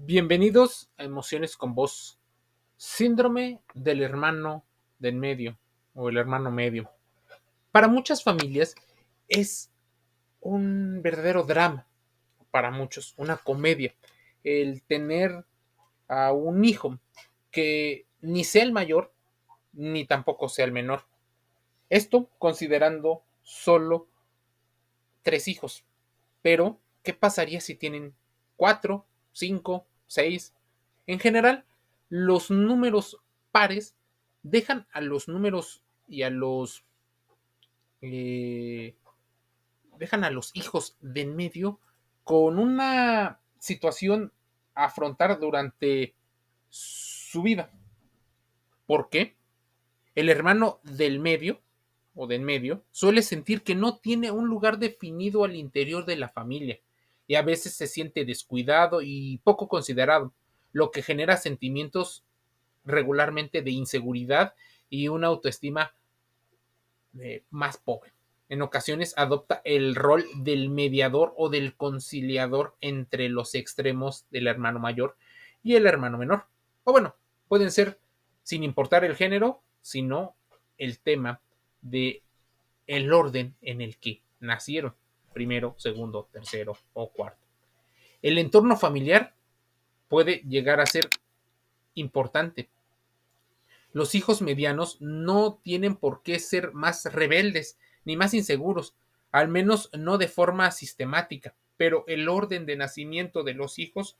Bienvenidos 0.00 0.88
a 0.96 1.02
Emociones 1.02 1.56
con 1.56 1.74
Vos. 1.74 2.20
Síndrome 2.76 3.60
del 3.74 4.00
hermano 4.00 4.64
del 5.00 5.16
medio 5.16 5.58
o 5.92 6.08
el 6.08 6.16
hermano 6.16 6.52
medio. 6.52 6.88
Para 7.72 7.88
muchas 7.88 8.22
familias 8.22 8.76
es 9.26 9.72
un 10.40 11.02
verdadero 11.02 11.42
drama. 11.42 11.88
Para 12.52 12.70
muchos, 12.70 13.12
una 13.16 13.38
comedia. 13.38 13.92
El 14.44 14.82
tener 14.82 15.44
a 16.06 16.32
un 16.32 16.64
hijo 16.64 17.00
que 17.50 18.06
ni 18.20 18.44
sea 18.44 18.62
el 18.62 18.72
mayor 18.72 19.12
ni 19.72 20.06
tampoco 20.06 20.48
sea 20.48 20.64
el 20.64 20.72
menor. 20.72 21.06
Esto 21.90 22.30
considerando 22.38 23.24
solo 23.42 24.06
tres 25.22 25.48
hijos. 25.48 25.84
Pero, 26.40 26.78
¿qué 27.02 27.14
pasaría 27.14 27.60
si 27.60 27.74
tienen 27.74 28.14
cuatro, 28.56 29.07
cinco, 29.38 29.86
seis? 30.06 30.54
En 31.06 31.18
general, 31.18 31.64
los 32.08 32.50
números 32.50 33.18
pares 33.50 33.94
dejan 34.42 34.86
a 34.92 35.00
los 35.00 35.28
números 35.28 35.82
y 36.06 36.22
a 36.22 36.30
los... 36.30 36.84
Eh, 38.00 38.94
dejan 39.98 40.24
a 40.24 40.30
los 40.30 40.54
hijos 40.54 40.96
de 41.00 41.22
en 41.22 41.34
medio 41.34 41.80
con 42.24 42.58
una 42.58 43.40
situación 43.58 44.32
a 44.74 44.84
afrontar 44.84 45.40
durante 45.40 46.14
su 46.68 47.42
vida. 47.42 47.72
¿Por 48.86 49.08
qué? 49.08 49.34
El 50.14 50.28
hermano 50.28 50.80
del 50.82 51.18
medio 51.18 51.60
o 52.14 52.26
de 52.26 52.36
en 52.36 52.44
medio 52.44 52.84
suele 52.90 53.22
sentir 53.22 53.62
que 53.62 53.74
no 53.74 53.98
tiene 53.98 54.30
un 54.30 54.48
lugar 54.48 54.78
definido 54.78 55.44
al 55.44 55.56
interior 55.56 56.04
de 56.04 56.16
la 56.16 56.28
familia 56.28 56.80
y 57.28 57.36
a 57.36 57.42
veces 57.42 57.74
se 57.74 57.86
siente 57.86 58.24
descuidado 58.24 59.00
y 59.02 59.38
poco 59.44 59.68
considerado, 59.68 60.32
lo 60.72 60.90
que 60.90 61.02
genera 61.02 61.36
sentimientos 61.36 62.24
regularmente 62.84 63.62
de 63.62 63.70
inseguridad 63.70 64.54
y 64.90 65.08
una 65.08 65.28
autoestima 65.28 65.92
eh, 67.20 67.44
más 67.50 67.76
pobre. 67.76 68.12
En 68.48 68.62
ocasiones 68.62 69.12
adopta 69.18 69.60
el 69.64 69.94
rol 69.94 70.24
del 70.36 70.70
mediador 70.70 71.34
o 71.36 71.50
del 71.50 71.76
conciliador 71.76 72.74
entre 72.80 73.28
los 73.28 73.54
extremos 73.54 74.24
del 74.30 74.46
hermano 74.46 74.78
mayor 74.78 75.16
y 75.62 75.74
el 75.74 75.86
hermano 75.86 76.16
menor. 76.16 76.46
O 76.84 76.92
bueno, 76.92 77.14
pueden 77.46 77.70
ser 77.70 77.98
sin 78.42 78.64
importar 78.64 79.04
el 79.04 79.16
género, 79.16 79.60
sino 79.82 80.34
el 80.78 80.98
tema 80.98 81.42
de 81.82 82.22
el 82.86 83.12
orden 83.12 83.54
en 83.60 83.82
el 83.82 83.98
que 83.98 84.22
nacieron, 84.40 84.94
primero, 85.32 85.74
segundo, 85.78 86.28
tercero 86.32 86.76
o 86.94 87.10
cuarto. 87.10 87.46
El 88.22 88.38
entorno 88.38 88.76
familiar 88.76 89.34
puede 90.08 90.42
llegar 90.48 90.80
a 90.80 90.86
ser 90.86 91.08
importante. 91.94 92.68
Los 93.92 94.14
hijos 94.14 94.42
medianos 94.42 94.98
no 95.00 95.60
tienen 95.62 95.96
por 95.96 96.22
qué 96.22 96.38
ser 96.38 96.72
más 96.72 97.04
rebeldes 97.12 97.78
ni 98.04 98.16
más 98.16 98.34
inseguros, 98.34 98.94
al 99.32 99.48
menos 99.48 99.90
no 99.92 100.18
de 100.18 100.28
forma 100.28 100.70
sistemática, 100.70 101.54
pero 101.76 102.04
el 102.06 102.28
orden 102.28 102.66
de 102.66 102.76
nacimiento 102.76 103.42
de 103.42 103.54
los 103.54 103.78
hijos 103.78 104.16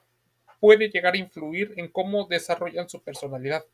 puede 0.61 0.91
llegar 0.91 1.15
a 1.15 1.19
influir 1.19 1.75
en 1.77 1.89
cómo 1.89 2.27
desarrollan 2.27 2.89
su 2.89 3.03
personalidad. 3.03 3.65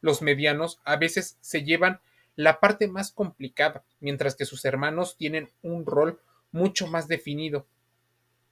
Los 0.00 0.22
medianos 0.22 0.80
a 0.84 0.96
veces 0.96 1.38
se 1.40 1.62
llevan 1.62 2.00
la 2.34 2.60
parte 2.60 2.88
más 2.88 3.12
complicada, 3.12 3.84
mientras 4.00 4.34
que 4.34 4.46
sus 4.46 4.64
hermanos 4.64 5.16
tienen 5.16 5.50
un 5.62 5.86
rol 5.86 6.20
mucho 6.52 6.86
más 6.86 7.08
definido. 7.08 7.66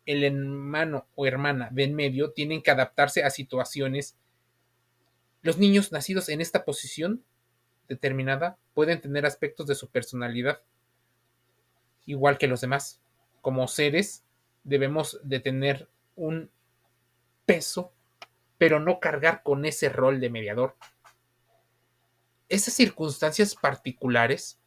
El 0.06 0.24
hermano 0.24 1.06
o 1.14 1.26
hermana 1.26 1.68
de 1.70 1.84
en 1.84 1.94
medio 1.94 2.32
tienen 2.32 2.62
que 2.62 2.70
adaptarse 2.70 3.22
a 3.22 3.30
situaciones. 3.30 4.16
Los 5.42 5.58
niños 5.58 5.92
nacidos 5.92 6.28
en 6.28 6.40
esta 6.40 6.64
posición 6.64 7.22
determinada 7.88 8.58
pueden 8.74 9.00
tener 9.00 9.26
aspectos 9.26 9.66
de 9.66 9.74
su 9.74 9.88
personalidad 9.88 10.60
igual 12.06 12.38
que 12.38 12.48
los 12.48 12.60
demás. 12.60 13.00
Como 13.40 13.68
seres 13.68 14.24
debemos 14.64 15.20
de 15.22 15.40
tener 15.40 15.88
un 16.16 16.50
peso, 17.46 17.92
pero 18.58 18.80
no 18.80 19.00
cargar 19.00 19.42
con 19.42 19.64
ese 19.64 19.88
rol 19.88 20.20
de 20.20 20.30
mediador 20.30 20.76
esas 22.50 22.74
circunstancias 22.74 23.54
particulares 23.54 24.58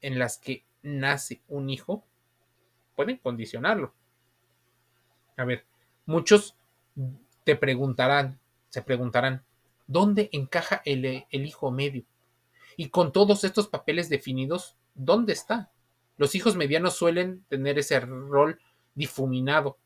en 0.00 0.18
las 0.18 0.36
que 0.36 0.64
nace 0.82 1.40
un 1.48 1.70
hijo 1.70 2.04
pueden 2.96 3.18
condicionarlo. 3.18 3.92
A 5.36 5.44
ver, 5.44 5.64
muchos 6.06 6.56
te 7.44 7.54
preguntarán, 7.54 8.40
se 8.70 8.82
preguntarán, 8.82 9.44
¿dónde 9.86 10.30
encaja 10.32 10.82
el, 10.84 11.26
hijo 11.30 11.70
medio? 11.70 12.04
Y 12.76 12.88
con 12.88 13.12
todos 13.12 13.44
estos 13.44 13.68
papeles 13.68 14.08
definidos, 14.08 14.76
¿dónde 14.94 15.34
está? 15.34 15.70
Los 16.16 16.34
hijos 16.34 16.56
medianos 16.56 16.94
suelen 16.96 17.44
tener 17.48 17.78
ese 17.78 18.00
rol 18.00 18.58
difuminado, 18.94 19.76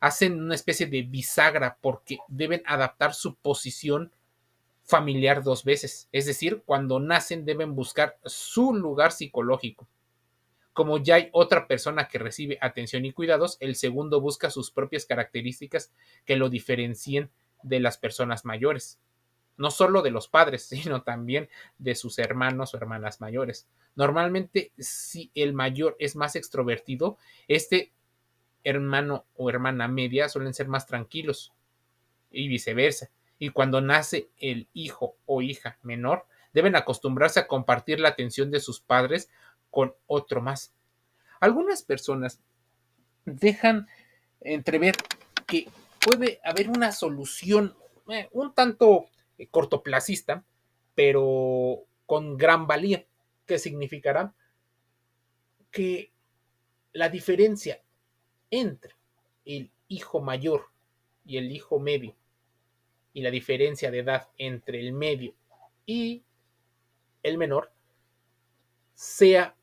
hacen 0.00 0.42
una 0.42 0.56
especie 0.56 0.86
de 0.86 1.02
bisagra 1.02 1.78
porque 1.80 2.18
deben 2.28 2.62
adaptar 2.66 3.14
su 3.14 3.36
posición 3.36 4.12
familiar 4.82 5.42
dos 5.42 5.64
veces, 5.64 6.08
es 6.12 6.26
decir, 6.26 6.62
cuando 6.64 7.00
nacen 7.00 7.44
deben 7.44 7.74
buscar 7.74 8.18
su 8.24 8.74
lugar 8.74 9.12
psicológico. 9.12 9.88
Como 10.76 10.98
ya 10.98 11.14
hay 11.14 11.30
otra 11.32 11.66
persona 11.66 12.06
que 12.06 12.18
recibe 12.18 12.58
atención 12.60 13.06
y 13.06 13.12
cuidados, 13.12 13.56
el 13.60 13.76
segundo 13.76 14.20
busca 14.20 14.50
sus 14.50 14.70
propias 14.70 15.06
características 15.06 15.90
que 16.26 16.36
lo 16.36 16.50
diferencien 16.50 17.30
de 17.62 17.80
las 17.80 17.96
personas 17.96 18.44
mayores. 18.44 19.00
No 19.56 19.70
solo 19.70 20.02
de 20.02 20.10
los 20.10 20.28
padres, 20.28 20.64
sino 20.68 21.00
también 21.02 21.48
de 21.78 21.94
sus 21.94 22.18
hermanos 22.18 22.74
o 22.74 22.76
hermanas 22.76 23.22
mayores. 23.22 23.66
Normalmente, 23.94 24.72
si 24.76 25.30
el 25.34 25.54
mayor 25.54 25.96
es 25.98 26.14
más 26.14 26.36
extrovertido, 26.36 27.16
este 27.48 27.94
hermano 28.62 29.24
o 29.34 29.48
hermana 29.48 29.88
media 29.88 30.28
suelen 30.28 30.52
ser 30.52 30.68
más 30.68 30.84
tranquilos 30.86 31.54
y 32.30 32.48
viceversa 32.48 33.08
y 33.38 33.48
cuando 33.48 33.80
nace 33.80 34.28
el 34.36 34.68
hijo 34.74 35.16
o 35.24 35.40
hija 35.40 35.78
menor, 35.82 36.26
deben 36.52 36.76
acostumbrarse 36.76 37.40
a 37.40 37.46
compartir 37.46 37.98
la 37.98 38.10
atención 38.10 38.50
de 38.50 38.60
sus 38.60 38.80
padres 38.80 39.30
con 39.70 39.94
otro 40.06 40.40
más. 40.40 40.72
Algunas 41.40 41.82
personas 41.82 42.40
dejan 43.24 43.86
entrever 44.40 44.96
que 45.46 45.68
puede 46.00 46.40
haber 46.44 46.70
una 46.70 46.92
solución 46.92 47.74
eh, 48.08 48.28
un 48.32 48.54
tanto 48.54 49.06
eh, 49.38 49.48
cortoplacista, 49.48 50.44
pero 50.94 51.84
con 52.06 52.36
gran 52.36 52.66
valía, 52.66 53.04
que 53.44 53.58
significará 53.58 54.34
que 55.70 56.12
la 56.92 57.08
diferencia 57.08 57.82
entre 58.50 58.94
el 59.44 59.70
hijo 59.88 60.20
mayor 60.20 60.70
y 61.24 61.36
el 61.36 61.52
hijo 61.52 61.78
medio 61.78 62.14
y 63.12 63.22
la 63.22 63.30
diferencia 63.30 63.90
de 63.90 63.98
edad 64.00 64.28
entre 64.38 64.80
el 64.80 64.92
medio 64.92 65.34
y 65.84 66.22
el 67.22 67.38
menor 67.38 67.72
sea 68.96 69.54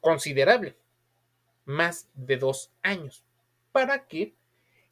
considerable, 0.00 0.76
más 1.64 2.08
de 2.14 2.38
dos 2.38 2.72
años, 2.80 3.24
para 3.72 4.06
que 4.06 4.34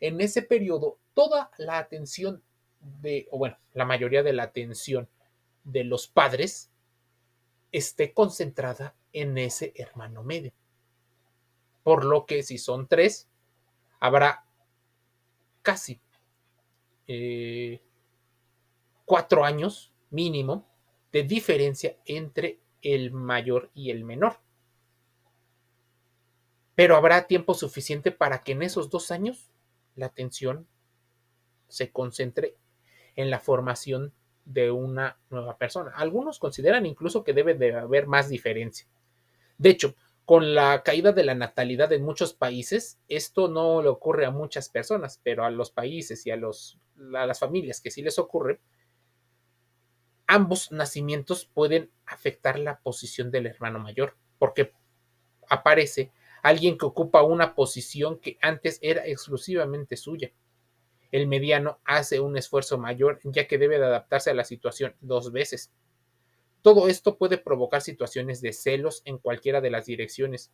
en 0.01 0.21
ese 0.21 0.43
periodo 0.43 0.99
toda 1.15 1.51
la 1.57 1.79
atención 1.79 2.43
de, 2.81 3.29
o 3.31 3.39
bueno, 3.39 3.57
la 3.73 3.85
mayoría 3.85 4.23
de 4.23 4.33
la 4.33 4.45
atención 4.45 5.09
de 5.65 5.85
los 5.85 6.09
padres 6.09 6.71
esté 7.73 8.13
concentrada 8.13 8.95
en 9.13 9.39
ese 9.39 9.73
hermano 9.77 10.23
medio. 10.23 10.53
Por 11.85 12.05
lo 12.05 12.27
que 12.27 12.43
si 12.43 12.59
son 12.59 12.89
tres, 12.89 13.29
habrá 14.01 14.45
casi 15.63 16.01
eh, 17.07 17.81
cuatro 19.05 19.45
años 19.45 19.93
mínimo 20.11 20.69
de 21.13 21.23
diferencia 21.23 21.97
entre 22.05 22.59
el 22.83 23.11
mayor 23.11 23.71
y 23.75 23.91
el 23.91 24.05
menor. 24.05 24.39
Pero 26.75 26.97
habrá 26.97 27.27
tiempo 27.27 27.55
suficiente 27.55 28.11
para 28.11 28.43
que 28.43 28.53
en 28.53 28.63
esos 28.63 28.91
dos 28.91 29.11
años 29.11 29.51
la 29.97 30.07
atención 30.07 30.67
se 31.69 31.91
concentre 31.91 32.57
en 33.17 33.31
la 33.31 33.39
formación 33.39 34.13
de 34.45 34.71
una 34.71 35.19
nueva 35.29 35.59
persona. 35.59 35.93
Algunos 35.95 36.39
consideran 36.39 36.87
incluso 36.87 37.23
que 37.23 37.33
debe 37.33 37.55
de 37.55 37.75
haber 37.75 38.07
más 38.07 38.29
diferencia. 38.29 38.87
De 39.59 39.71
hecho, 39.71 39.95
con 40.25 40.55
la 40.55 40.83
caída 40.83 41.13
de 41.13 41.25
la 41.25 41.35
natalidad 41.35 41.93
en 41.93 42.05
muchos 42.05 42.33
países, 42.33 42.99
esto 43.09 43.49
no 43.49 43.83
le 43.83 43.89
ocurre 43.89 44.27
a 44.27 44.31
muchas 44.31 44.69
personas, 44.69 45.21
pero 45.23 45.45
a 45.45 45.51
los 45.51 45.71
países 45.71 46.27
y 46.27 46.31
a, 46.31 46.37
los, 46.37 46.79
a 47.15 47.27
las 47.27 47.41
familias 47.41 47.81
que 47.81 47.91
sí 47.91 48.01
les 48.01 48.19
ocurre, 48.19 48.61
ambos 50.31 50.71
nacimientos 50.71 51.45
pueden 51.45 51.91
afectar 52.07 52.57
la 52.57 52.79
posición 52.79 53.33
del 53.33 53.49
hermano 53.49 53.81
mayor, 53.81 54.17
porque 54.39 54.73
aparece 55.49 56.13
alguien 56.41 56.79
que 56.79 56.87
ocupa 56.87 57.25
una 57.25 57.57
posición 57.57 58.21
que 58.21 58.39
antes 58.41 58.79
era 58.81 59.05
exclusivamente 59.05 59.97
suya. 59.97 60.31
El 61.11 61.27
mediano 61.27 61.81
hace 61.85 62.21
un 62.21 62.37
esfuerzo 62.37 62.79
mayor 62.79 63.19
ya 63.25 63.49
que 63.49 63.59
debe 63.59 63.81
de 63.81 63.87
adaptarse 63.87 64.31
a 64.31 64.35
la 64.35 64.45
situación 64.45 64.95
dos 65.01 65.33
veces. 65.33 65.73
Todo 66.63 66.87
esto 66.87 67.19
puede 67.19 67.37
provocar 67.37 67.83
situaciones 67.83 68.41
de 68.41 68.53
celos 68.53 69.03
en 69.07 69.19
cualquiera 69.19 69.61
de 69.61 69.71
las 69.71 69.87
direcciones, 69.87 70.53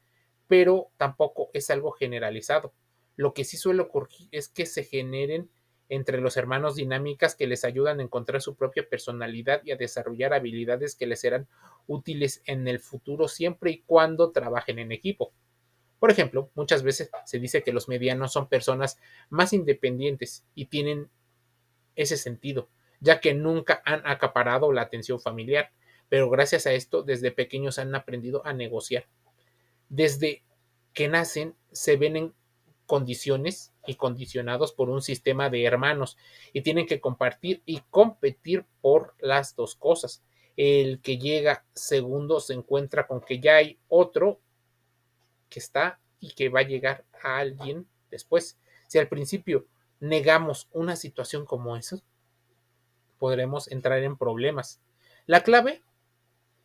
pero 0.49 0.90
tampoco 0.96 1.50
es 1.52 1.69
algo 1.69 1.90
generalizado. 1.93 2.72
Lo 3.14 3.34
que 3.34 3.44
sí 3.44 3.58
suele 3.58 3.82
ocurrir 3.82 4.26
es 4.31 4.49
que 4.49 4.64
se 4.64 4.84
generen 4.84 5.50
entre 5.88 6.20
los 6.20 6.36
hermanos 6.36 6.74
dinámicas 6.74 7.34
que 7.34 7.46
les 7.46 7.64
ayudan 7.64 8.00
a 8.00 8.02
encontrar 8.02 8.42
su 8.42 8.56
propia 8.56 8.88
personalidad 8.88 9.62
y 9.64 9.72
a 9.72 9.76
desarrollar 9.76 10.34
habilidades 10.34 10.96
que 10.96 11.06
les 11.06 11.20
serán 11.20 11.48
útiles 11.86 12.42
en 12.46 12.66
el 12.66 12.80
futuro 12.80 13.28
siempre 13.28 13.70
y 13.70 13.82
cuando 13.82 14.32
trabajen 14.32 14.78
en 14.78 14.92
equipo. 14.92 15.32
Por 15.98 16.10
ejemplo, 16.10 16.50
muchas 16.54 16.82
veces 16.82 17.10
se 17.24 17.38
dice 17.38 17.62
que 17.62 17.72
los 17.72 17.88
medianos 17.88 18.32
son 18.32 18.48
personas 18.48 18.98
más 19.30 19.52
independientes 19.52 20.44
y 20.54 20.66
tienen 20.66 21.08
ese 21.94 22.16
sentido, 22.16 22.68
ya 23.00 23.20
que 23.20 23.34
nunca 23.34 23.82
han 23.84 24.06
acaparado 24.06 24.72
la 24.72 24.82
atención 24.82 25.20
familiar, 25.20 25.70
pero 26.08 26.28
gracias 26.28 26.66
a 26.66 26.72
esto 26.72 27.02
desde 27.02 27.30
pequeños 27.30 27.78
han 27.78 27.94
aprendido 27.94 28.44
a 28.44 28.52
negociar. 28.52 29.06
Desde 29.88 30.42
que 30.92 31.08
nacen 31.08 31.54
se 31.72 31.96
ven 31.96 32.16
en 32.16 32.34
condiciones 32.86 33.72
y 33.86 33.94
condicionados 33.94 34.72
por 34.72 34.90
un 34.90 35.02
sistema 35.02 35.50
de 35.50 35.64
hermanos 35.64 36.16
y 36.52 36.62
tienen 36.62 36.86
que 36.86 37.00
compartir 37.00 37.62
y 37.66 37.80
competir 37.90 38.64
por 38.80 39.14
las 39.18 39.56
dos 39.56 39.74
cosas. 39.74 40.22
El 40.56 41.00
que 41.00 41.18
llega 41.18 41.64
segundo 41.74 42.40
se 42.40 42.54
encuentra 42.54 43.06
con 43.06 43.20
que 43.20 43.40
ya 43.40 43.56
hay 43.56 43.78
otro 43.88 44.40
que 45.48 45.58
está 45.58 46.00
y 46.20 46.32
que 46.32 46.48
va 46.48 46.60
a 46.60 46.64
llegar 46.64 47.04
a 47.22 47.38
alguien 47.38 47.86
después. 48.10 48.58
Si 48.88 48.98
al 48.98 49.08
principio 49.08 49.66
negamos 50.00 50.68
una 50.72 50.96
situación 50.96 51.44
como 51.44 51.76
esa, 51.76 51.98
podremos 53.18 53.70
entrar 53.70 54.02
en 54.02 54.16
problemas. 54.16 54.80
La 55.26 55.42
clave 55.42 55.82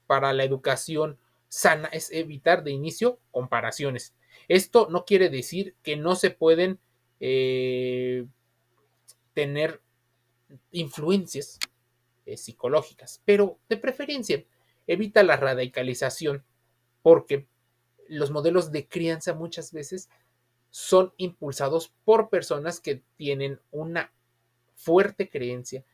para 0.08 0.34
la 0.34 0.44
educación 0.44 1.18
sana 1.50 1.90
es 1.90 2.12
evitar 2.12 2.64
de 2.64 2.72
inicio 2.72 3.20
comparaciones. 3.32 4.14
Esto 4.48 4.88
no 4.90 5.06
quiere 5.06 5.30
decir 5.30 5.76
que 5.84 5.98
no 5.98 6.16
se 6.16 6.32
pueden 6.32 6.80
eh, 7.22 8.26
tener 9.34 9.80
influencias 10.72 11.60
eh, 12.26 12.36
psicológicas, 12.36 13.22
pero 13.26 13.60
de 13.70 13.78
preferencia 13.78 14.44
evita 14.88 15.22
la 15.24 15.38
radicalización 15.38 16.44
porque 17.04 17.46
los 18.08 18.32
modelos 18.32 18.72
de 18.72 18.88
crianza 18.88 19.36
muchas 19.36 19.72
veces 19.72 20.10
son 20.72 21.14
impulsados 21.18 21.94
por 22.04 22.30
personas 22.30 22.80
que 22.80 23.04
tienen 23.18 23.60
una 23.72 24.12
fuerte 24.76 25.30
creencia 25.30 25.86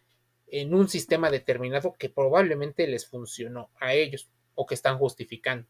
en 0.47 0.73
un 0.73 0.87
sistema 0.87 1.29
determinado 1.29 1.93
que 1.99 2.09
probablemente 2.09 2.87
les 2.87 3.05
funcionó 3.05 3.69
a 3.79 3.93
ellos 3.93 4.29
o 4.55 4.65
que 4.65 4.75
están 4.75 4.97
justificando. 4.97 5.67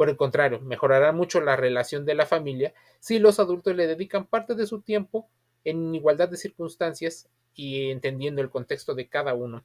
Por 0.00 0.08
el 0.08 0.16
contrario, 0.16 0.60
mejorará 0.60 1.12
mucho 1.12 1.42
la 1.42 1.56
relación 1.56 2.06
de 2.06 2.14
la 2.14 2.24
familia 2.24 2.72
si 3.00 3.18
los 3.18 3.38
adultos 3.38 3.76
le 3.76 3.86
dedican 3.86 4.26
parte 4.26 4.54
de 4.54 4.66
su 4.66 4.80
tiempo 4.80 5.28
en 5.62 5.94
igualdad 5.94 6.30
de 6.30 6.38
circunstancias 6.38 7.28
y 7.54 7.90
entendiendo 7.90 8.40
el 8.40 8.48
contexto 8.48 8.94
de 8.94 9.10
cada 9.10 9.34
uno. 9.34 9.62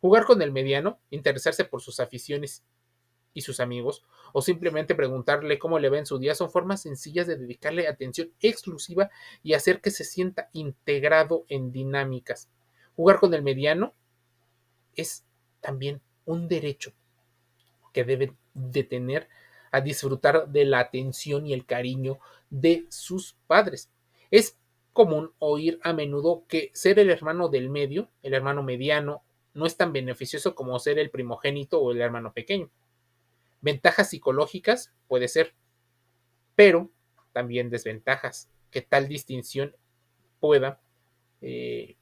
Jugar 0.00 0.26
con 0.26 0.42
el 0.42 0.52
mediano, 0.52 1.00
interesarse 1.10 1.64
por 1.64 1.82
sus 1.82 1.98
aficiones 1.98 2.62
y 3.34 3.40
sus 3.40 3.58
amigos, 3.58 4.04
o 4.32 4.42
simplemente 4.42 4.94
preguntarle 4.94 5.58
cómo 5.58 5.80
le 5.80 5.88
va 5.88 5.98
en 5.98 6.06
su 6.06 6.20
día, 6.20 6.36
son 6.36 6.52
formas 6.52 6.82
sencillas 6.82 7.26
de 7.26 7.36
dedicarle 7.36 7.88
atención 7.88 8.30
exclusiva 8.38 9.10
y 9.42 9.54
hacer 9.54 9.80
que 9.80 9.90
se 9.90 10.04
sienta 10.04 10.50
integrado 10.52 11.46
en 11.48 11.72
dinámicas. 11.72 12.48
Jugar 12.94 13.18
con 13.18 13.34
el 13.34 13.42
mediano 13.42 13.92
es 14.94 15.26
también 15.60 16.00
un 16.26 16.46
derecho 16.46 16.92
que 17.92 18.04
debe 18.04 18.36
de 18.54 18.84
tener 18.84 19.28
a 19.70 19.80
disfrutar 19.80 20.48
de 20.48 20.64
la 20.64 20.80
atención 20.80 21.46
y 21.46 21.52
el 21.52 21.66
cariño 21.66 22.18
de 22.50 22.86
sus 22.88 23.36
padres. 23.46 23.90
Es 24.30 24.58
común 24.92 25.32
oír 25.38 25.78
a 25.82 25.92
menudo 25.92 26.44
que 26.48 26.70
ser 26.74 26.98
el 26.98 27.10
hermano 27.10 27.48
del 27.48 27.70
medio, 27.70 28.08
el 28.22 28.34
hermano 28.34 28.62
mediano, 28.62 29.22
no 29.54 29.66
es 29.66 29.76
tan 29.76 29.92
beneficioso 29.92 30.54
como 30.54 30.78
ser 30.78 30.98
el 30.98 31.10
primogénito 31.10 31.80
o 31.80 31.92
el 31.92 32.00
hermano 32.00 32.32
pequeño. 32.32 32.70
Ventajas 33.60 34.10
psicológicas 34.10 34.92
puede 35.08 35.28
ser, 35.28 35.54
pero 36.54 36.90
también 37.32 37.70
desventajas 37.70 38.48
que 38.70 38.82
tal 38.82 39.08
distinción 39.08 39.74
pueda 40.40 40.80
eh, 41.40 41.96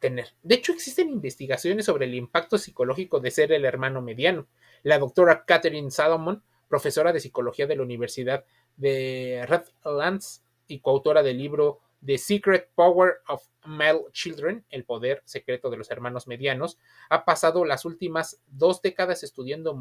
tener. 0.00 0.34
De 0.42 0.56
hecho, 0.56 0.72
existen 0.72 1.08
investigaciones 1.08 1.86
sobre 1.86 2.06
el 2.06 2.14
impacto 2.14 2.58
psicológico 2.58 3.20
de 3.20 3.30
ser 3.30 3.52
el 3.52 3.64
hermano 3.64 4.02
mediano. 4.02 4.46
La 4.82 4.98
doctora 4.98 5.44
Catherine 5.44 5.90
Salomon 5.90 6.42
profesora 6.72 7.12
de 7.12 7.20
psicología 7.20 7.66
de 7.66 7.76
la 7.76 7.82
Universidad 7.82 8.46
de 8.78 9.44
Redlands 9.46 10.42
y 10.66 10.80
coautora 10.80 11.22
del 11.22 11.36
libro 11.36 11.80
The 12.02 12.16
Secret 12.16 12.70
Power 12.74 13.16
of 13.28 13.46
Male 13.66 14.06
Children, 14.12 14.64
el 14.70 14.86
poder 14.86 15.20
secreto 15.26 15.68
de 15.68 15.76
los 15.76 15.90
hermanos 15.90 16.26
medianos, 16.26 16.78
ha 17.10 17.26
pasado 17.26 17.66
las 17.66 17.84
últimas 17.84 18.40
dos 18.46 18.80
décadas 18.80 19.22
estudiando 19.22 19.78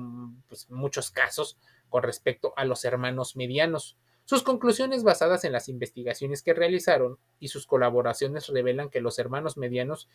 pues, 0.49 0.69
muchos 0.69 1.11
casos 1.11 1.57
con 1.87 2.03
respecto 2.03 2.51
a 2.57 2.65
los 2.65 2.83
hermanos 2.83 3.37
medianos. 3.37 3.97
Sus 4.25 4.43
conclusiones 4.43 5.05
basadas 5.05 5.45
en 5.45 5.53
las 5.53 5.69
investigaciones 5.69 6.43
que 6.43 6.53
realizaron 6.53 7.19
y 7.39 7.47
sus 7.47 7.67
colaboraciones 7.67 8.47
revelan 8.47 8.89
que 8.89 8.99
los 8.99 9.17
hermanos 9.17 9.55
medianos 9.55 10.09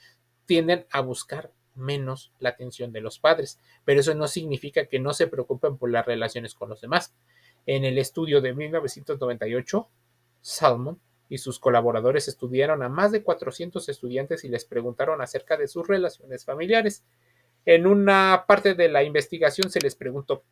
tienden 0.45 0.87
a 0.91 1.01
buscar 1.01 1.55
menos 1.77 2.33
la 2.39 2.51
atención 2.51 2.93
de 2.93 3.01
los 3.01 3.19
padres, 3.19 3.61
pero 3.85 4.01
eso 4.01 4.15
no 4.15 4.29
significa 4.29 4.87
que 4.87 4.99
no 4.99 5.13
se 5.13 5.27
preocupen 5.27 5.77
por 5.77 5.91
las 5.91 6.07
relaciones 6.07 6.55
con 6.55 6.69
los 6.69 6.81
demás. 6.81 7.15
En 7.67 7.85
el 7.85 7.99
estudio 7.99 8.41
de 8.41 8.55
1998, 8.55 9.89
Salmon 10.41 11.01
y 11.29 11.39
sus 11.39 11.59
colaboradores 11.59 12.29
estudiaron 12.29 12.83
a 12.83 12.89
más 12.89 13.13
de 13.13 13.23
400 13.23 13.89
estudiantes 13.89 14.45
y 14.45 14.49
les 14.49 14.65
preguntaron 14.65 15.21
acerca 15.21 15.57
de 15.57 15.69
sus 15.69 15.87
relaciones 15.87 16.45
familiares. 16.45 17.05
En 17.65 17.87
una 17.87 18.45
parte 18.47 18.75
de 18.75 18.89
la 18.89 19.03
investigación 19.03 19.71
se 19.71 19.81
les 19.81 19.97
preguntó 19.97 20.45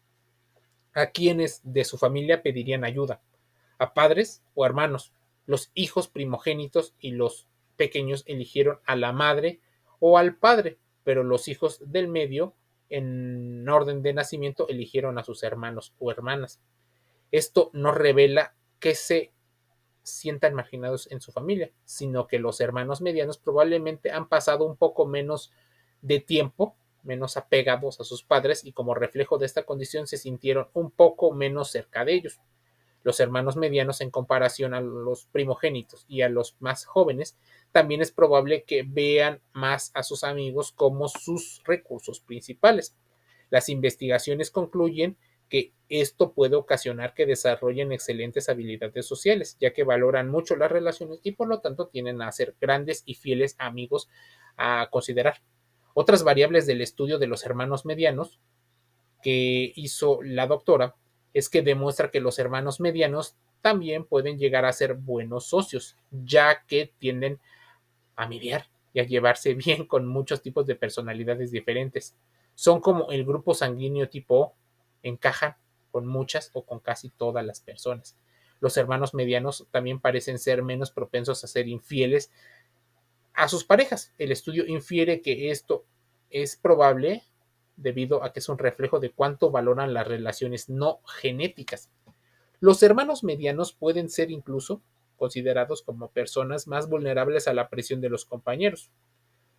a 0.94 1.06
quiénes 1.06 1.60
de 1.62 1.84
su 1.84 1.96
familia 1.98 2.42
pedirían 2.42 2.84
ayuda, 2.84 3.20
a 3.78 3.94
padres 3.94 4.42
o 4.54 4.66
hermanos. 4.66 5.12
Los 5.46 5.70
hijos 5.74 6.08
primogénitos 6.08 6.94
y 6.98 7.12
los 7.12 7.46
pequeños 7.76 8.24
eligieron 8.26 8.78
a 8.84 8.96
la 8.96 9.12
madre 9.12 9.60
o 10.00 10.18
al 10.18 10.36
padre 10.36 10.78
pero 11.04 11.22
los 11.22 11.48
hijos 11.48 11.80
del 11.86 12.08
medio, 12.08 12.54
en 12.88 13.68
orden 13.68 14.02
de 14.02 14.14
nacimiento, 14.14 14.66
eligieron 14.68 15.18
a 15.18 15.24
sus 15.24 15.42
hermanos 15.42 15.94
o 15.98 16.10
hermanas. 16.10 16.60
Esto 17.30 17.70
no 17.72 17.92
revela 17.92 18.54
que 18.80 18.94
se 18.94 19.32
sientan 20.02 20.54
marginados 20.54 21.10
en 21.10 21.20
su 21.20 21.32
familia, 21.32 21.70
sino 21.84 22.26
que 22.26 22.38
los 22.38 22.60
hermanos 22.60 23.00
medianos 23.00 23.38
probablemente 23.38 24.10
han 24.10 24.28
pasado 24.28 24.64
un 24.64 24.76
poco 24.76 25.06
menos 25.06 25.52
de 26.02 26.20
tiempo, 26.20 26.76
menos 27.02 27.36
apegados 27.36 28.00
a 28.00 28.04
sus 28.04 28.22
padres 28.22 28.64
y 28.64 28.72
como 28.72 28.94
reflejo 28.94 29.38
de 29.38 29.46
esta 29.46 29.64
condición 29.64 30.06
se 30.06 30.18
sintieron 30.18 30.68
un 30.74 30.90
poco 30.90 31.32
menos 31.32 31.70
cerca 31.70 32.04
de 32.04 32.14
ellos. 32.14 32.40
Los 33.04 33.20
hermanos 33.20 33.56
medianos 33.56 34.00
en 34.00 34.10
comparación 34.10 34.74
a 34.74 34.80
los 34.80 35.26
primogénitos 35.26 36.06
y 36.08 36.22
a 36.22 36.28
los 36.28 36.56
más 36.58 36.86
jóvenes 36.86 37.36
también 37.70 38.00
es 38.00 38.10
probable 38.10 38.64
que 38.64 38.82
vean 38.82 39.40
más 39.52 39.92
a 39.94 40.02
sus 40.02 40.24
amigos 40.24 40.72
como 40.72 41.08
sus 41.08 41.62
recursos 41.64 42.20
principales. 42.20 42.96
Las 43.50 43.68
investigaciones 43.68 44.50
concluyen 44.50 45.18
que 45.50 45.72
esto 45.90 46.32
puede 46.32 46.56
ocasionar 46.56 47.12
que 47.14 47.26
desarrollen 47.26 47.92
excelentes 47.92 48.48
habilidades 48.48 49.06
sociales, 49.06 49.58
ya 49.60 49.74
que 49.74 49.84
valoran 49.84 50.30
mucho 50.30 50.56
las 50.56 50.72
relaciones 50.72 51.20
y 51.22 51.32
por 51.32 51.48
lo 51.48 51.60
tanto 51.60 51.88
tienden 51.88 52.22
a 52.22 52.32
ser 52.32 52.56
grandes 52.58 53.02
y 53.04 53.14
fieles 53.14 53.54
amigos 53.58 54.08
a 54.56 54.88
considerar. 54.90 55.42
Otras 55.92 56.24
variables 56.24 56.66
del 56.66 56.80
estudio 56.80 57.18
de 57.18 57.26
los 57.26 57.44
hermanos 57.44 57.84
medianos 57.84 58.40
que 59.22 59.72
hizo 59.76 60.22
la 60.22 60.46
doctora 60.46 60.96
es 61.34 61.48
que 61.48 61.62
demuestra 61.62 62.10
que 62.10 62.20
los 62.20 62.38
hermanos 62.38 62.80
medianos 62.80 63.36
también 63.60 64.04
pueden 64.04 64.38
llegar 64.38 64.64
a 64.64 64.72
ser 64.72 64.94
buenos 64.94 65.46
socios, 65.46 65.96
ya 66.10 66.64
que 66.66 66.92
tienden 66.98 67.40
a 68.16 68.28
mediar 68.28 68.68
y 68.92 69.00
a 69.00 69.04
llevarse 69.04 69.54
bien 69.54 69.86
con 69.86 70.06
muchos 70.06 70.40
tipos 70.40 70.66
de 70.66 70.76
personalidades 70.76 71.50
diferentes. 71.50 72.16
Son 72.54 72.80
como 72.80 73.10
el 73.10 73.24
grupo 73.24 73.52
sanguíneo 73.52 74.08
tipo 74.08 74.38
O, 74.38 74.54
encajan 75.02 75.56
con 75.90 76.06
muchas 76.06 76.50
o 76.54 76.64
con 76.64 76.78
casi 76.78 77.10
todas 77.10 77.44
las 77.44 77.60
personas. 77.60 78.16
Los 78.60 78.76
hermanos 78.76 79.12
medianos 79.12 79.66
también 79.70 80.00
parecen 80.00 80.38
ser 80.38 80.62
menos 80.62 80.90
propensos 80.90 81.42
a 81.42 81.48
ser 81.48 81.68
infieles 81.68 82.30
a 83.34 83.48
sus 83.48 83.64
parejas. 83.64 84.14
El 84.18 84.30
estudio 84.30 84.64
infiere 84.66 85.20
que 85.20 85.50
esto 85.50 85.84
es 86.30 86.56
probable 86.56 87.24
debido 87.76 88.24
a 88.24 88.32
que 88.32 88.40
es 88.40 88.48
un 88.48 88.58
reflejo 88.58 89.00
de 89.00 89.10
cuánto 89.10 89.50
valoran 89.50 89.94
las 89.94 90.06
relaciones 90.06 90.68
no 90.68 91.00
genéticas. 91.20 91.90
Los 92.60 92.82
hermanos 92.82 93.24
medianos 93.24 93.72
pueden 93.72 94.08
ser 94.08 94.30
incluso 94.30 94.82
considerados 95.16 95.82
como 95.82 96.10
personas 96.10 96.66
más 96.66 96.88
vulnerables 96.88 97.48
a 97.48 97.54
la 97.54 97.68
presión 97.68 98.00
de 98.00 98.10
los 98.10 98.24
compañeros. 98.24 98.90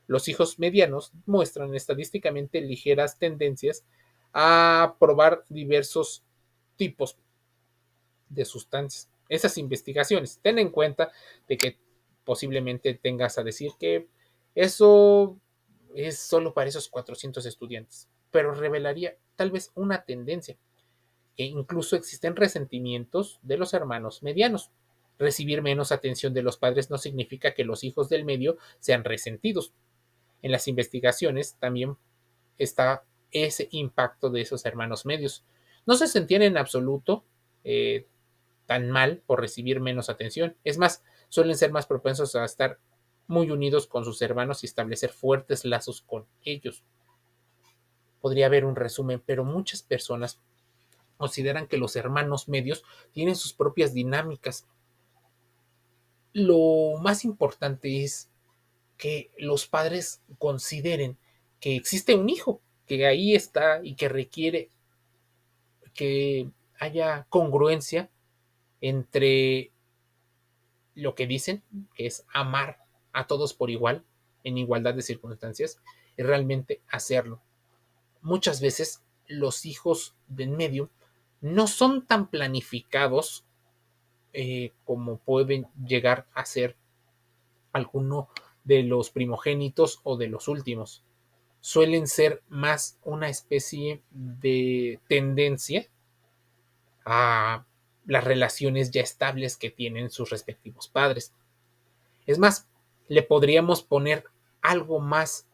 Los 0.08 0.28
hijos 0.28 0.60
medianos 0.60 1.12
muestran 1.26 1.76
estadísticamente 1.76 2.62
ligeras 2.62 3.18
tendencias 3.18 3.86
a 4.34 4.96
probar 5.00 5.46
diversos 5.50 6.24
tipos 6.76 7.18
de 8.30 8.46
sustancias. 8.46 9.10
Esas 9.30 9.58
investigaciones, 9.58 10.40
ten 10.42 10.60
en 10.60 10.70
cuenta 10.70 11.12
de 11.48 11.58
que 11.58 11.78
posiblemente 12.24 12.94
tengas 12.94 13.38
a 13.38 13.44
decir 13.44 13.72
que 13.80 14.08
eso 14.54 15.40
es 15.96 16.20
solo 16.20 16.54
para 16.54 16.70
esos 16.70 16.90
400 16.90 17.46
estudiantes, 17.46 18.10
pero 18.32 18.54
revelaría 18.54 19.16
tal 19.36 19.52
vez 19.52 19.72
una 19.76 20.04
tendencia. 20.04 20.58
E 21.38 21.46
incluso 21.46 21.96
existen 21.96 22.36
resentimientos 22.36 23.40
de 23.42 23.58
los 23.58 23.74
hermanos 23.74 24.24
medianos. 24.24 24.72
Recibir 25.18 25.62
menos 25.62 25.92
atención 25.92 26.34
de 26.34 26.44
los 26.44 26.58
padres 26.58 26.90
no 26.90 26.98
significa 26.98 27.54
que 27.54 27.64
los 27.64 27.84
hijos 27.84 28.10
del 28.10 28.26
medio 28.26 28.58
sean 28.80 29.04
resentidos. 29.04 29.74
En 30.42 30.52
las 30.52 30.68
investigaciones 30.68 31.56
también 31.60 31.98
está 32.58 33.04
ese 33.32 33.68
impacto 33.72 34.30
de 34.30 34.42
esos 34.42 34.66
hermanos 34.66 35.06
medios. 35.06 35.44
No 35.86 35.96
se 35.96 36.08
sentían 36.08 36.42
en 36.42 36.58
absoluto 36.58 37.24
eh, 37.64 38.06
tan 38.66 38.90
mal 38.92 39.22
por 39.26 39.40
recibir 39.40 39.80
menos 39.80 40.10
atención. 40.10 40.56
Es 40.64 40.78
más, 40.78 41.04
suelen 41.30 41.56
ser 41.56 41.72
más 41.72 41.86
propensos 41.86 42.36
a 42.36 42.46
estar 42.46 42.80
muy 43.28 43.50
unidos 43.52 43.88
con 43.88 44.06
sus 44.06 44.22
hermanos 44.22 44.64
y 44.64 44.68
establecer 44.68 45.12
fuertes 45.12 45.66
lazos 45.66 46.02
con 46.02 46.26
ellos. 46.44 46.84
Podría 48.22 48.48
haber 48.48 48.66
un 48.66 48.76
resumen, 48.76 49.22
pero 49.26 49.44
muchas 49.44 49.84
personas 49.84 50.40
consideran 51.18 51.68
que 51.68 51.78
los 51.78 51.96
hermanos 51.96 52.48
medios 52.48 52.84
tienen 53.12 53.36
sus 53.36 53.54
propias 53.54 53.94
dinámicas. 53.94 54.68
Lo 56.34 56.98
más 57.02 57.24
importante 57.24 58.04
es 58.04 58.30
que 58.98 59.32
los 59.38 59.68
padres 59.68 60.22
consideren 60.38 61.18
que 61.60 61.76
existe 61.76 62.16
un 62.16 62.30
hijo, 62.30 62.62
que 62.86 63.06
ahí 63.06 63.36
está 63.36 63.80
y 63.84 63.96
que 63.96 64.10
requiere 64.10 64.70
que 65.94 66.50
haya 66.80 67.26
congruencia 67.30 68.10
entre 68.82 69.72
lo 70.94 71.16
que 71.16 71.28
dicen, 71.28 71.64
que 71.96 72.06
es 72.06 72.26
amar 72.34 72.85
a 73.16 73.28
todos 73.28 73.54
por 73.54 73.70
igual, 73.70 74.04
en 74.44 74.58
igualdad 74.58 74.94
de 74.94 75.02
circunstancias, 75.02 75.80
y 76.18 76.24
realmente 76.24 76.82
hacerlo. 76.90 77.42
Muchas 78.22 78.62
veces 78.62 79.02
los 79.28 79.66
hijos 79.66 80.16
del 80.28 80.50
medio 80.50 80.90
no 81.42 81.68
son 81.68 82.06
tan 82.06 82.28
planificados 82.28 83.46
eh, 84.34 84.74
como 84.84 85.18
pueden 85.18 85.68
llegar 85.86 86.28
a 86.34 86.46
ser 86.46 86.76
alguno 87.72 88.30
de 88.64 88.84
los 88.84 89.10
primogénitos 89.12 90.00
o 90.04 90.18
de 90.18 90.28
los 90.28 90.48
últimos. 90.48 91.04
Suelen 91.62 92.08
ser 92.08 92.44
más 92.50 93.00
una 93.04 93.30
especie 93.30 94.02
de 94.12 95.00
tendencia 95.08 95.88
a 97.06 97.66
las 98.06 98.24
relaciones 98.24 98.92
ya 98.92 99.02
estables 99.02 99.58
que 99.58 99.72
tienen 99.72 100.10
sus 100.10 100.30
respectivos 100.30 100.88
padres. 100.88 101.34
Es 102.26 102.40
más, 102.40 102.68
le 103.08 103.24
podríamos 103.24 103.84
poner 103.84 104.26
algo 104.62 105.00
más 105.00 105.48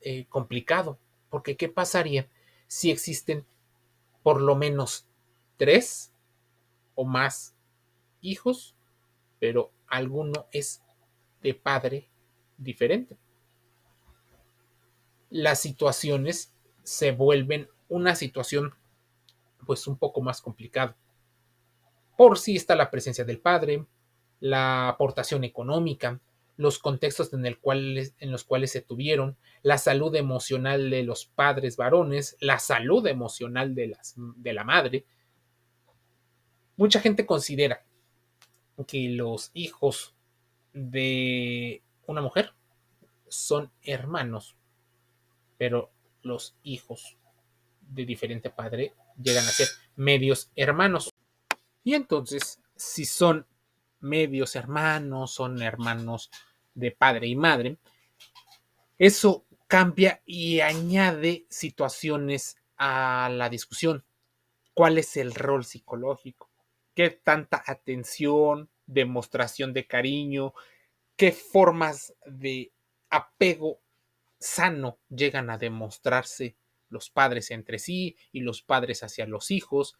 eh, 0.00 0.26
complicado, 0.28 0.98
porque 1.30 1.56
¿qué 1.56 1.68
pasaría 1.68 2.28
si 2.66 2.90
existen 2.90 3.46
por 4.22 4.40
lo 4.40 4.56
menos 4.56 5.06
tres 5.56 6.12
o 6.94 7.04
más 7.04 7.54
hijos, 8.20 8.76
pero 9.38 9.72
alguno 9.86 10.46
es 10.52 10.82
de 11.42 11.54
padre 11.54 12.08
diferente? 12.56 13.16
Las 15.28 15.60
situaciones 15.60 16.54
se 16.82 17.12
vuelven 17.12 17.68
una 17.88 18.14
situación 18.14 18.74
pues 19.66 19.86
un 19.86 19.98
poco 19.98 20.20
más 20.20 20.40
complicada 20.40 20.96
por 22.16 22.38
si 22.38 22.56
está 22.56 22.74
la 22.74 22.90
presencia 22.90 23.24
del 23.24 23.40
padre, 23.40 23.86
la 24.40 24.88
aportación 24.88 25.44
económica, 25.44 26.18
los 26.56 26.78
contextos 26.78 27.32
en, 27.32 27.44
en, 27.46 28.32
los 28.32 28.44
cuales 28.44 28.72
se 28.72 28.80
tuvieron, 28.80 29.36
la 29.62 29.78
salud 29.78 30.14
emocional 30.14 30.90
de 30.90 31.02
los 31.02 31.26
padres 31.26 31.76
varones, 31.76 32.36
la 32.40 32.58
salud 32.58 33.06
emocional 33.06 33.74
de, 33.74 33.88
las, 33.88 34.14
de 34.16 34.52
la 34.52 34.64
madre. 34.64 35.04
Mucha 36.76 37.00
gente 37.00 37.26
considera 37.26 37.84
que 38.86 39.10
los 39.10 39.50
hijos 39.54 40.14
de 40.72 41.82
una 42.06 42.20
mujer 42.20 42.52
son 43.28 43.70
hermanos, 43.82 44.56
pero 45.58 45.90
los 46.22 46.56
hijos 46.62 47.16
de 47.80 48.04
diferente 48.04 48.50
padre 48.50 48.94
llegan 49.22 49.46
a 49.46 49.50
ser 49.50 49.68
medios 49.94 50.50
hermanos. 50.56 51.12
Y 51.84 51.94
entonces, 51.94 52.60
si 52.74 53.04
son 53.04 53.46
medios 54.00 54.56
hermanos, 54.56 55.32
son 55.32 55.62
hermanos 55.62 56.30
de 56.74 56.90
padre 56.90 57.26
y 57.28 57.36
madre, 57.36 57.78
eso 58.98 59.44
cambia 59.66 60.22
y 60.24 60.60
añade 60.60 61.46
situaciones 61.48 62.56
a 62.76 63.28
la 63.32 63.48
discusión. 63.48 64.04
¿Cuál 64.74 64.98
es 64.98 65.16
el 65.16 65.34
rol 65.34 65.64
psicológico? 65.64 66.50
¿Qué 66.94 67.10
tanta 67.10 67.62
atención, 67.66 68.70
demostración 68.86 69.72
de 69.72 69.86
cariño, 69.86 70.54
qué 71.16 71.32
formas 71.32 72.14
de 72.26 72.72
apego 73.10 73.80
sano 74.38 74.98
llegan 75.08 75.50
a 75.50 75.58
demostrarse 75.58 76.56
los 76.88 77.10
padres 77.10 77.50
entre 77.50 77.78
sí 77.78 78.16
y 78.32 78.40
los 78.40 78.62
padres 78.62 79.02
hacia 79.02 79.26
los 79.26 79.50
hijos? 79.50 79.98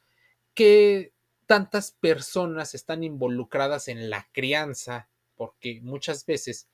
¿Qué 0.55 1.13
tantas 1.47 1.93
personas 1.93 2.75
están 2.75 3.05
involucradas 3.05 3.89
en 3.89 4.11
la 4.11 4.29
crianza, 4.33 5.09
porque 5.37 5.81
muchas 5.83 6.27
veces 6.27 6.69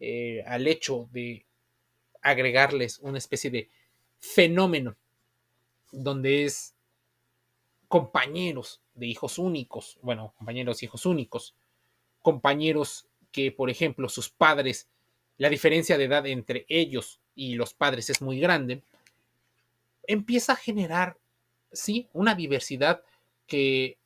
eh, 0.00 0.42
al 0.46 0.66
hecho 0.66 1.08
de 1.12 1.46
agregarles 2.22 2.98
una 2.98 3.18
especie 3.18 3.50
de 3.50 3.70
fenómeno 4.18 4.96
donde 5.92 6.44
es 6.44 6.74
compañeros 7.88 8.80
de 8.94 9.06
hijos 9.06 9.38
únicos, 9.38 9.98
bueno, 10.02 10.34
compañeros 10.36 10.82
hijos 10.82 11.06
únicos, 11.06 11.54
compañeros 12.20 13.06
que, 13.30 13.52
por 13.52 13.70
ejemplo, 13.70 14.08
sus 14.08 14.28
padres, 14.28 14.88
la 15.38 15.48
diferencia 15.48 15.96
de 15.96 16.04
edad 16.04 16.26
entre 16.26 16.66
ellos 16.68 17.20
y 17.34 17.54
los 17.54 17.74
padres 17.74 18.10
es 18.10 18.20
muy 18.20 18.40
grande, 18.40 18.82
empieza 20.06 20.54
a 20.54 20.56
generar, 20.56 21.16
sí, 21.72 22.08
una 22.12 22.34
diversidad 22.34 23.02
que 23.46 23.98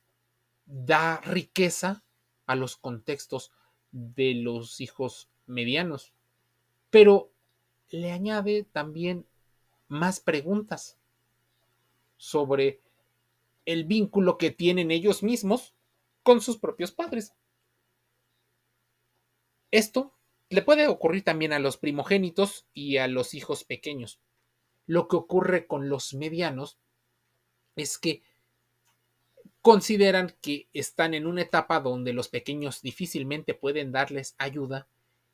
da 0.71 1.19
riqueza 1.19 2.01
a 2.45 2.55
los 2.55 2.77
contextos 2.77 3.51
de 3.91 4.35
los 4.35 4.79
hijos 4.79 5.29
medianos, 5.45 6.13
pero 6.89 7.29
le 7.89 8.13
añade 8.13 8.63
también 8.63 9.27
más 9.89 10.21
preguntas 10.21 10.97
sobre 12.15 12.79
el 13.65 13.83
vínculo 13.83 14.37
que 14.37 14.51
tienen 14.51 14.91
ellos 14.91 15.23
mismos 15.23 15.75
con 16.23 16.39
sus 16.39 16.57
propios 16.57 16.93
padres. 16.93 17.33
Esto 19.71 20.13
le 20.49 20.61
puede 20.61 20.87
ocurrir 20.87 21.25
también 21.25 21.51
a 21.51 21.59
los 21.59 21.75
primogénitos 21.75 22.65
y 22.73 22.95
a 22.95 23.07
los 23.07 23.33
hijos 23.33 23.65
pequeños. 23.65 24.21
Lo 24.85 25.09
que 25.09 25.17
ocurre 25.17 25.67
con 25.67 25.89
los 25.89 26.13
medianos 26.13 26.79
es 27.75 27.97
que 27.97 28.23
consideran 29.61 30.35
que 30.41 30.67
están 30.73 31.13
en 31.13 31.27
una 31.27 31.43
etapa 31.43 31.79
donde 31.79 32.13
los 32.13 32.29
pequeños 32.29 32.81
difícilmente 32.81 33.53
pueden 33.53 33.91
darles 33.91 34.35
ayuda 34.37 34.87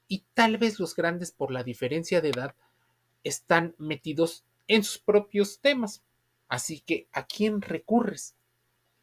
y 0.08 0.26
tal 0.34 0.58
vez 0.58 0.80
los 0.80 0.96
grandes 0.96 1.32
por 1.32 1.52
la 1.52 1.64
diferencia 1.64 2.22
de 2.22 2.30
edad 2.30 2.56
están 3.24 3.76
metidos 3.78 4.46
en 4.68 4.84
sus 4.84 5.00
propios 5.00 5.60
temas. 5.60 6.04
Así 6.50 6.80
que, 6.82 7.08
¿a 7.12 7.26
quién 7.26 7.62
recurres? 7.62 8.36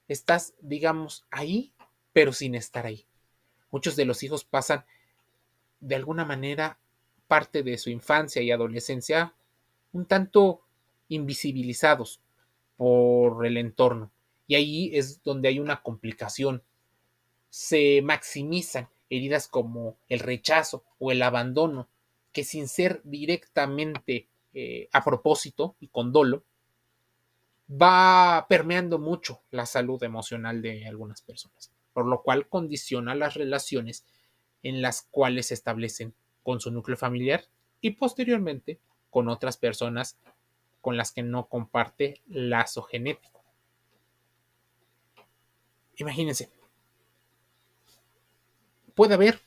Estás, 0.08 0.54
digamos, 0.60 1.26
ahí, 1.30 1.72
pero 2.12 2.32
sin 2.32 2.54
estar 2.54 2.86
ahí. 2.86 3.06
Muchos 3.70 3.96
de 3.96 4.04
los 4.04 4.22
hijos 4.22 4.44
pasan 4.44 4.84
de 5.80 5.94
alguna 5.94 6.24
manera 6.24 6.78
parte 7.28 7.62
de 7.62 7.76
su 7.78 7.90
infancia 7.90 8.42
y 8.42 8.50
adolescencia 8.50 9.34
un 9.92 10.06
tanto 10.06 10.62
invisibilizados 11.08 12.20
por 12.76 13.46
el 13.46 13.56
entorno 13.56 14.13
y 14.46 14.54
ahí 14.54 14.90
es 14.96 15.22
donde 15.22 15.48
hay 15.48 15.58
una 15.58 15.82
complicación. 15.82 16.62
Se 17.50 18.02
maximizan 18.02 18.88
heridas 19.10 19.48
como 19.48 19.96
el 20.08 20.20
rechazo 20.20 20.84
o 20.98 21.12
el 21.12 21.22
abandono, 21.22 21.88
que 22.32 22.44
sin 22.44 22.68
ser 22.68 23.00
directamente 23.04 24.28
eh, 24.52 24.88
a 24.92 25.04
propósito 25.04 25.76
y 25.80 25.88
con 25.88 26.12
dolo, 26.12 26.44
va 27.70 28.46
permeando 28.48 28.98
mucho 28.98 29.40
la 29.50 29.66
salud 29.66 30.02
emocional 30.02 30.62
de 30.62 30.86
algunas 30.86 31.22
personas. 31.22 31.70
por 31.92 32.06
lo 32.06 32.22
cual 32.22 32.48
condiciona 32.48 33.14
las 33.14 33.34
relaciones 33.34 34.04
en 34.64 34.82
las 34.82 35.02
cuales 35.02 35.46
se 35.46 35.54
establecen 35.54 36.12
con 36.42 36.58
su 36.60 36.72
núcleo 36.72 36.96
familiar 36.96 37.44
y 37.80 37.92
posteriormente 37.92 38.80
con 39.10 39.28
otras 39.28 39.56
personas 39.56 40.18
con 40.80 40.96
las 40.96 41.12
que 41.12 41.22
no 41.22 41.46
comparte 41.46 42.20
lazo 42.26 42.82
genético. 42.82 43.33
Imagínense, 45.96 46.50
puede 48.94 49.14
haber 49.14 49.40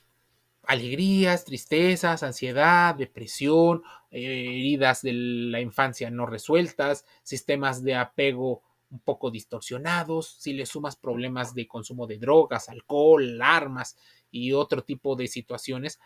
alegrías, 0.64 1.44
tristezas, 1.44 2.22
ansiedad, 2.22 2.94
depresión, 2.94 3.82
eh, 4.10 4.20
heridas 4.20 5.02
de 5.02 5.12
la 5.14 5.60
infancia 5.60 6.10
no 6.10 6.26
resueltas, 6.26 7.06
sistemas 7.22 7.82
de 7.82 7.94
apego 7.94 8.62
un 8.90 9.00
poco 9.00 9.30
distorsionados, 9.30 10.36
si 10.38 10.52
le 10.52 10.66
sumas 10.66 10.96
problemas 10.96 11.54
de 11.54 11.66
consumo 11.66 12.06
de 12.06 12.18
drogas, 12.18 12.68
alcohol, 12.68 13.40
armas 13.42 13.96
y 14.30 14.52
otro 14.52 14.82
tipo 14.82 15.16
de 15.16 15.28
situaciones, 15.28 16.00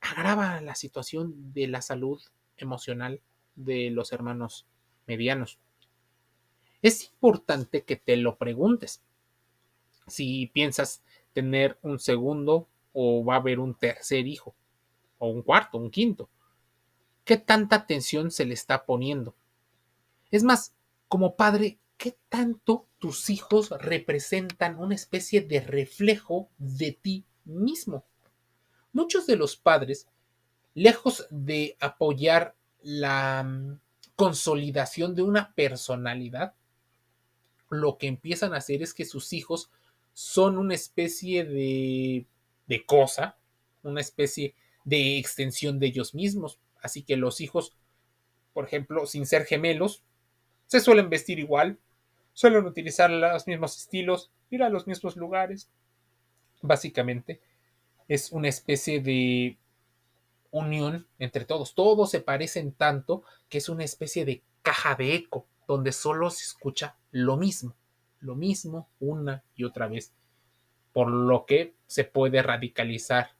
agrava 0.00 0.60
la 0.60 0.74
situación 0.74 1.52
de 1.52 1.68
la 1.68 1.82
salud 1.82 2.20
emocional 2.56 3.20
de 3.54 3.90
los 3.90 4.12
hermanos 4.12 4.66
medianos. 5.06 5.58
Es 6.82 7.04
importante 7.04 7.84
que 7.84 7.96
te 7.96 8.16
lo 8.16 8.36
preguntes. 8.36 9.02
Si 10.06 10.46
piensas 10.48 11.02
tener 11.32 11.78
un 11.82 11.98
segundo 11.98 12.68
o 12.92 13.24
va 13.24 13.34
a 13.34 13.38
haber 13.38 13.58
un 13.58 13.74
tercer 13.74 14.26
hijo, 14.26 14.54
o 15.18 15.28
un 15.28 15.42
cuarto, 15.42 15.78
un 15.78 15.90
quinto. 15.90 16.28
¿Qué 17.24 17.36
tanta 17.36 17.76
atención 17.76 18.30
se 18.30 18.44
le 18.44 18.54
está 18.54 18.86
poniendo? 18.86 19.34
Es 20.30 20.42
más, 20.42 20.74
como 21.08 21.36
padre, 21.36 21.78
¿qué 21.96 22.16
tanto 22.28 22.86
tus 22.98 23.30
hijos 23.30 23.70
representan 23.70 24.78
una 24.78 24.94
especie 24.94 25.40
de 25.40 25.60
reflejo 25.60 26.48
de 26.58 26.92
ti 26.92 27.24
mismo? 27.44 28.04
Muchos 28.92 29.26
de 29.26 29.36
los 29.36 29.56
padres, 29.56 30.08
lejos 30.74 31.26
de 31.30 31.76
apoyar 31.80 32.54
la 32.82 33.42
mm, 33.42 33.80
consolidación 34.14 35.14
de 35.14 35.22
una 35.22 35.52
personalidad, 35.54 36.54
lo 37.68 37.98
que 37.98 38.06
empiezan 38.06 38.54
a 38.54 38.58
hacer 38.58 38.82
es 38.82 38.94
que 38.94 39.04
sus 39.04 39.32
hijos 39.32 39.70
son 40.16 40.56
una 40.56 40.74
especie 40.74 41.44
de 41.44 42.26
de 42.66 42.84
cosa, 42.84 43.36
una 43.82 44.00
especie 44.00 44.54
de 44.84 45.18
extensión 45.18 45.78
de 45.78 45.86
ellos 45.86 46.14
mismos. 46.14 46.58
Así 46.80 47.02
que 47.02 47.16
los 47.16 47.40
hijos, 47.40 47.74
por 48.52 48.64
ejemplo, 48.64 49.06
sin 49.06 49.26
ser 49.26 49.44
gemelos, 49.44 50.02
se 50.66 50.80
suelen 50.80 51.10
vestir 51.10 51.38
igual, 51.38 51.78
suelen 52.32 52.64
utilizar 52.66 53.10
los 53.10 53.46
mismos 53.46 53.76
estilos, 53.76 54.30
ir 54.50 54.62
a 54.62 54.68
los 54.68 54.86
mismos 54.86 55.16
lugares. 55.16 55.70
Básicamente 56.62 57.40
es 58.08 58.32
una 58.32 58.48
especie 58.48 59.00
de 59.00 59.58
unión 60.50 61.06
entre 61.18 61.44
todos. 61.44 61.74
Todos 61.74 62.10
se 62.10 62.20
parecen 62.20 62.72
tanto 62.72 63.22
que 63.48 63.58
es 63.58 63.68
una 63.68 63.84
especie 63.84 64.24
de 64.24 64.42
caja 64.62 64.94
de 64.94 65.14
eco 65.14 65.46
donde 65.68 65.92
solo 65.92 66.30
se 66.30 66.44
escucha 66.44 66.96
lo 67.10 67.36
mismo, 67.36 67.74
lo 68.20 68.34
mismo 68.34 68.88
una 68.98 69.44
y 69.54 69.64
otra 69.64 69.88
vez 69.88 70.12
por 70.92 71.10
lo 71.10 71.44
que 71.44 71.74
se 71.86 72.04
puede 72.04 72.42
radicalizar 72.42 73.36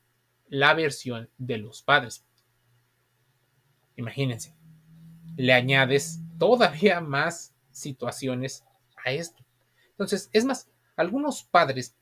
la 0.49 0.75
versión 0.75 1.31
de 1.39 1.59
los 1.59 1.83
padres. 1.83 2.27
Imagínense, 3.97 4.55
le 5.37 5.53
añades 5.53 6.21
todavía 6.39 7.01
más 7.01 7.55
situaciones 7.71 8.65
a 9.05 9.13
esto. 9.13 9.45
Entonces, 9.91 10.29
es 10.33 10.45
más, 10.45 10.71
algunos 10.97 11.45
padres 11.45 11.97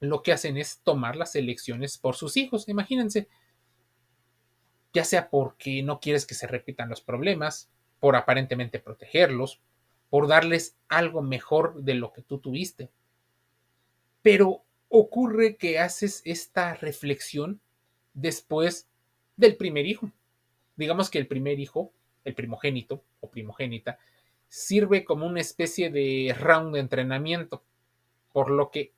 lo 0.00 0.22
que 0.22 0.32
hacen 0.32 0.56
es 0.56 0.80
tomar 0.82 1.16
las 1.16 1.36
elecciones 1.36 1.98
por 1.98 2.16
sus 2.16 2.36
hijos. 2.36 2.68
Imagínense, 2.68 3.28
ya 4.92 5.04
sea 5.04 5.30
porque 5.30 5.82
no 5.82 6.00
quieres 6.00 6.26
que 6.26 6.34
se 6.34 6.46
repitan 6.46 6.88
los 6.88 7.00
problemas, 7.00 7.70
por 8.00 8.16
aparentemente 8.16 8.78
protegerlos, 8.78 9.60
por 10.10 10.28
darles 10.28 10.76
algo 10.88 11.22
mejor 11.22 11.82
de 11.82 11.94
lo 11.94 12.12
que 12.12 12.22
tú 12.22 12.38
tuviste. 12.38 12.90
Pero 14.22 14.62
ocurre 14.88 15.56
que 15.56 15.78
haces 15.78 16.22
esta 16.24 16.74
reflexión 16.74 17.60
después 18.14 18.88
del 19.36 19.56
primer 19.56 19.86
hijo. 19.86 20.10
Digamos 20.76 21.10
que 21.10 21.18
el 21.18 21.26
primer 21.26 21.60
hijo, 21.60 21.92
el 22.24 22.34
primogénito 22.34 23.02
o 23.20 23.30
primogénita, 23.30 23.98
sirve 24.48 25.04
como 25.04 25.26
una 25.26 25.40
especie 25.40 25.90
de 25.90 26.34
round 26.38 26.74
de 26.74 26.80
entrenamiento, 26.80 27.62
por 28.32 28.50
lo 28.50 28.70
que 28.70 28.92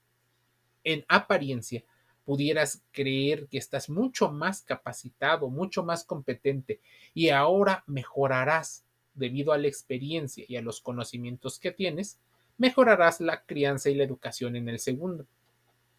en 0.84 1.04
apariencia 1.08 1.84
pudieras 2.24 2.82
creer 2.92 3.48
que 3.48 3.58
estás 3.58 3.90
mucho 3.90 4.30
más 4.30 4.62
capacitado, 4.62 5.48
mucho 5.48 5.82
más 5.82 6.04
competente 6.04 6.80
y 7.12 7.30
ahora 7.30 7.82
mejorarás 7.86 8.84
debido 9.14 9.52
a 9.52 9.58
la 9.58 9.68
experiencia 9.68 10.44
y 10.48 10.56
a 10.56 10.62
los 10.62 10.80
conocimientos 10.80 11.58
que 11.58 11.72
tienes, 11.72 12.18
mejorarás 12.58 13.20
la 13.20 13.44
crianza 13.44 13.90
y 13.90 13.94
la 13.94 14.04
educación 14.04 14.56
en 14.56 14.68
el 14.68 14.78
segundo, 14.78 15.26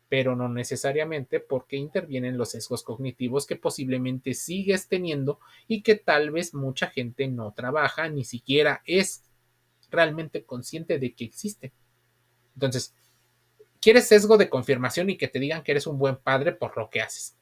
pero 0.09 0.35
no 0.35 0.49
necesariamente 0.49 1.39
porque 1.39 1.77
intervienen 1.77 2.37
los 2.37 2.51
sesgos 2.51 2.83
cognitivos 2.83 3.45
que 3.47 3.55
posiblemente 3.55 4.33
sigues 4.33 4.87
teniendo 4.87 5.39
y 5.67 5.81
que 5.81 5.95
tal 5.95 6.31
vez 6.31 6.53
mucha 6.53 6.87
gente 6.87 7.27
no 7.27 7.53
trabaja, 7.53 8.09
ni 8.09 8.23
siquiera 8.25 8.81
es 8.85 9.23
realmente 9.89 10.43
consciente 10.43 10.99
de 10.99 11.13
que 11.13 11.25
existe. 11.25 11.71
Entonces, 12.53 12.93
quieres 13.79 14.07
sesgo 14.07 14.37
de 14.37 14.49
confirmación 14.49 15.09
y 15.09 15.17
que 15.17 15.27
te 15.27 15.39
digan 15.39 15.63
que 15.63 15.71
eres 15.71 15.87
un 15.87 15.97
buen 15.97 16.17
padre 16.17 16.51
por 16.51 16.77
lo 16.77 16.89
que 16.89 17.01
haces. 17.01 17.35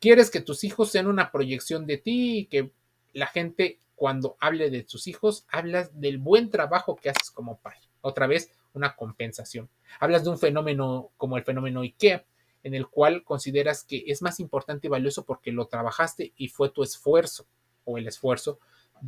Quieres 0.00 0.30
que 0.30 0.40
tus 0.40 0.64
hijos 0.64 0.90
sean 0.90 1.06
una 1.06 1.30
proyección 1.30 1.86
de 1.86 1.98
ti 1.98 2.38
y 2.38 2.46
que 2.46 2.72
la 3.12 3.26
gente 3.26 3.80
cuando 4.04 4.36
hable 4.38 4.68
de 4.68 4.82
tus 4.82 5.06
hijos 5.06 5.46
hablas 5.48 5.98
del 5.98 6.18
buen 6.18 6.50
trabajo 6.50 6.94
que 6.94 7.08
haces 7.08 7.30
como 7.30 7.56
padre 7.56 7.88
otra 8.02 8.26
vez 8.26 8.50
una 8.74 8.96
compensación. 8.96 9.70
Hablas 9.98 10.24
de 10.24 10.28
un 10.28 10.38
fenómeno 10.38 11.10
como 11.16 11.38
el 11.38 11.42
fenómeno 11.42 11.80
IKEA, 11.80 12.26
en 12.64 12.74
el 12.74 12.86
cual 12.86 13.24
consideras 13.24 13.82
que 13.82 14.04
es 14.06 14.20
más 14.20 14.40
importante 14.40 14.88
y 14.88 14.90
valioso 14.90 15.24
porque 15.24 15.52
lo 15.52 15.68
trabajaste 15.68 16.34
y 16.36 16.48
fue 16.48 16.68
tu 16.68 16.82
esfuerzo 16.82 17.46
o 17.86 17.96
el 17.96 18.06
esfuerzo 18.06 18.60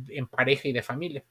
en 0.07 0.25
pareja 0.25 0.67
y 0.67 0.73
de 0.73 0.81
familia. 0.81 1.23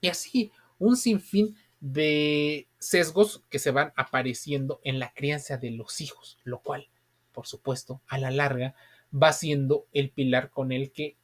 Y 0.00 0.06
así, 0.06 0.52
un 0.78 0.96
sinfín 0.96 1.56
de 1.80 2.68
sesgos 2.78 3.42
que 3.50 3.58
se 3.58 3.72
van 3.72 3.92
apareciendo 3.96 4.80
en 4.84 5.00
la 5.00 5.12
crianza 5.12 5.56
de 5.56 5.72
los 5.72 6.00
hijos, 6.00 6.38
lo 6.44 6.60
cual, 6.60 6.88
por 7.32 7.48
supuesto, 7.48 8.00
a 8.06 8.16
la 8.16 8.30
larga 8.30 8.76
va 9.12 9.32
siendo 9.32 9.88
el 9.92 10.10
pilar 10.10 10.50
con 10.50 10.70
el 10.70 10.92
que 10.92 11.16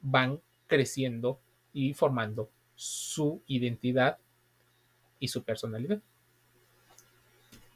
van 0.00 0.40
creciendo 0.68 1.40
y 1.72 1.94
formando 1.94 2.50
su 2.76 3.42
identidad 3.48 4.18
y 5.18 5.28
su 5.28 5.42
personalidad. 5.42 6.00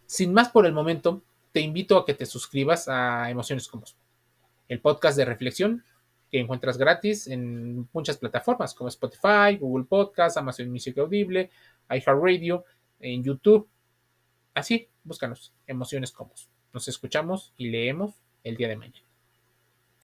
Sin 0.07 0.33
más 0.33 0.50
por 0.50 0.66
el 0.66 0.72
momento, 0.72 1.22
te 1.52 1.61
invito 1.61 1.98
a 1.98 2.07
que 2.07 2.14
te 2.14 2.26
suscribas 2.26 2.88
a 2.88 3.28
Emociones 3.31 3.66
Comunes, 3.66 3.96
el 4.68 4.81
podcast 4.81 5.16
de 5.16 5.24
reflexión 5.24 5.85
que 6.31 6.40
encuentras 6.40 6.78
gratis 6.78 7.26
en 7.26 7.88
muchas 7.92 8.16
plataformas 8.16 8.74
como 8.74 8.88
Spotify, 8.88 9.59
Google 9.61 9.85
Podcast, 9.85 10.38
Amazon 10.38 10.70
Music 10.70 10.96
Audible, 10.98 11.50
iHeartRadio, 11.90 12.64
en 13.00 13.22
YouTube. 13.22 13.68
Así, 14.55 14.88
búscanos, 15.05 15.52
Emociones 15.66 16.11
Comunes. 16.11 16.48
Nos 16.72 16.88
escuchamos 16.88 17.52
y 17.59 17.68
leemos 17.68 18.14
el 18.44 18.57
día 18.57 18.68
de 18.68 18.76
mañana. 18.76 19.12